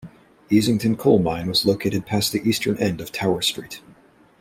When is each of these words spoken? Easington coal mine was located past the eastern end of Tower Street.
Easington 0.49 0.97
coal 0.97 1.19
mine 1.19 1.45
was 1.47 1.63
located 1.63 2.07
past 2.07 2.31
the 2.31 2.41
eastern 2.41 2.75
end 2.77 3.01
of 3.01 3.11
Tower 3.11 3.39
Street. 3.43 3.81